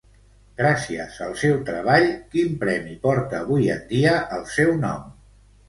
Gràcies 0.61 1.19
al 1.25 1.35
seu 1.41 1.59
treball, 1.67 2.09
quin 2.33 2.57
premi 2.65 2.97
porta 3.05 3.43
avui 3.47 3.71
en 3.77 3.87
dia 3.95 4.17
el 4.41 4.45
seu 4.59 4.77
nom? 4.91 5.09